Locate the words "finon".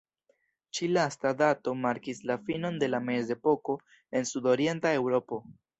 2.49-2.83